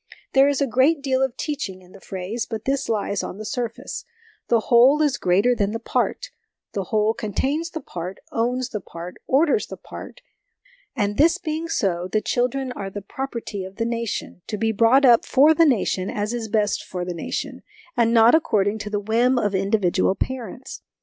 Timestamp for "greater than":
5.19-5.73